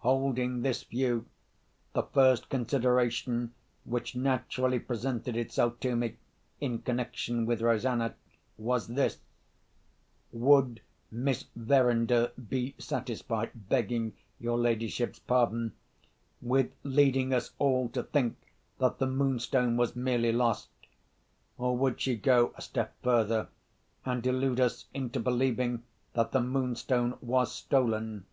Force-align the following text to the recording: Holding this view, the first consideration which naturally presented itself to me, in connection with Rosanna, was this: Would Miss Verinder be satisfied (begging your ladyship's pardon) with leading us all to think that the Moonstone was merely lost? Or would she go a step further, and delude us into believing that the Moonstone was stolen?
Holding 0.00 0.60
this 0.60 0.84
view, 0.84 1.24
the 1.94 2.02
first 2.02 2.50
consideration 2.50 3.54
which 3.84 4.14
naturally 4.14 4.78
presented 4.78 5.38
itself 5.38 5.80
to 5.80 5.96
me, 5.96 6.16
in 6.60 6.80
connection 6.80 7.46
with 7.46 7.62
Rosanna, 7.62 8.14
was 8.58 8.88
this: 8.88 9.20
Would 10.32 10.82
Miss 11.10 11.46
Verinder 11.56 12.30
be 12.50 12.74
satisfied 12.76 13.52
(begging 13.54 14.12
your 14.38 14.58
ladyship's 14.58 15.18
pardon) 15.18 15.72
with 16.42 16.74
leading 16.84 17.32
us 17.32 17.52
all 17.58 17.88
to 17.88 18.02
think 18.02 18.36
that 18.80 18.98
the 18.98 19.06
Moonstone 19.06 19.78
was 19.78 19.96
merely 19.96 20.30
lost? 20.30 20.68
Or 21.56 21.74
would 21.74 21.98
she 22.02 22.16
go 22.16 22.52
a 22.54 22.60
step 22.60 22.94
further, 23.02 23.48
and 24.04 24.22
delude 24.22 24.60
us 24.60 24.88
into 24.92 25.20
believing 25.20 25.84
that 26.12 26.32
the 26.32 26.42
Moonstone 26.42 27.16
was 27.22 27.50
stolen? 27.50 28.26